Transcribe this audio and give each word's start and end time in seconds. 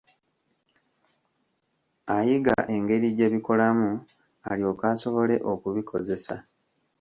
Ayiga 2.15 2.55
engeri 2.75 3.07
gye 3.17 3.27
bikolamu 3.33 3.89
alyoke 4.49 4.85
asobole 4.93 5.35
okubikozesa. 5.51 6.35